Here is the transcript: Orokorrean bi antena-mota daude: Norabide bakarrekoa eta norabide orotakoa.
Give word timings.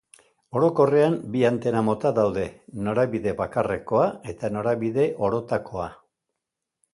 Orokorrean 0.59 1.17
bi 1.33 1.43
antena-mota 1.49 2.11
daude: 2.19 2.45
Norabide 2.87 3.35
bakarrekoa 3.43 4.09
eta 4.35 4.51
norabide 4.57 5.07
orotakoa. 5.29 5.87